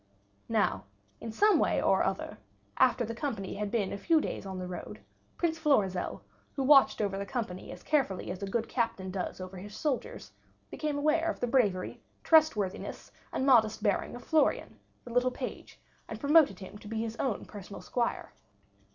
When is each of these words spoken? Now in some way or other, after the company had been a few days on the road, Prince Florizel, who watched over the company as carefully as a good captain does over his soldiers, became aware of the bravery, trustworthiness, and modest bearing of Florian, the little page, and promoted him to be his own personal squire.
Now 0.49 0.85
in 1.19 1.31
some 1.31 1.59
way 1.59 1.79
or 1.79 2.01
other, 2.01 2.39
after 2.77 3.05
the 3.05 3.13
company 3.13 3.53
had 3.53 3.69
been 3.69 3.93
a 3.93 3.99
few 3.99 4.19
days 4.19 4.47
on 4.47 4.57
the 4.57 4.65
road, 4.65 4.99
Prince 5.37 5.59
Florizel, 5.59 6.23
who 6.55 6.63
watched 6.63 7.01
over 7.01 7.19
the 7.19 7.25
company 7.27 7.71
as 7.71 7.83
carefully 7.83 8.31
as 8.31 8.41
a 8.41 8.47
good 8.49 8.67
captain 8.67 9.11
does 9.11 9.39
over 9.39 9.57
his 9.57 9.75
soldiers, 9.75 10.31
became 10.71 10.97
aware 10.97 11.29
of 11.29 11.39
the 11.39 11.45
bravery, 11.45 12.01
trustworthiness, 12.23 13.11
and 13.31 13.45
modest 13.45 13.83
bearing 13.83 14.15
of 14.15 14.23
Florian, 14.23 14.79
the 15.03 15.13
little 15.13 15.29
page, 15.29 15.79
and 16.07 16.19
promoted 16.19 16.57
him 16.57 16.79
to 16.79 16.87
be 16.87 17.01
his 17.01 17.15
own 17.17 17.45
personal 17.45 17.83
squire. 17.83 18.33